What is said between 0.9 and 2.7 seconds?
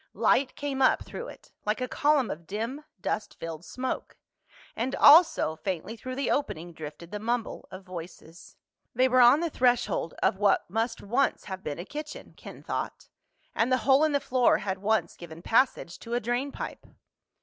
through it, like a column of